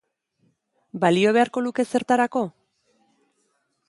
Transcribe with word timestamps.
Balio 1.03 1.33
beharko 1.37 1.63
luke 1.65 1.85
ezertarako? 1.87 2.41